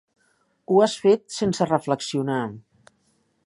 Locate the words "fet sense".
1.03-1.67